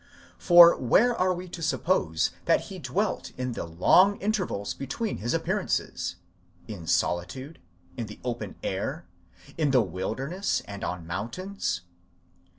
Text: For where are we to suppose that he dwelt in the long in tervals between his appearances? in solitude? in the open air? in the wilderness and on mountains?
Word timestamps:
For 0.39 0.75
where 0.75 1.15
are 1.15 1.31
we 1.31 1.47
to 1.49 1.61
suppose 1.61 2.31
that 2.45 2.59
he 2.61 2.79
dwelt 2.79 3.33
in 3.37 3.51
the 3.51 3.65
long 3.65 4.19
in 4.19 4.31
tervals 4.31 4.73
between 4.75 5.17
his 5.17 5.31
appearances? 5.35 6.15
in 6.67 6.87
solitude? 6.87 7.59
in 7.97 8.07
the 8.07 8.19
open 8.23 8.55
air? 8.63 9.05
in 9.59 9.69
the 9.69 9.83
wilderness 9.83 10.63
and 10.65 10.83
on 10.83 11.05
mountains? 11.05 11.81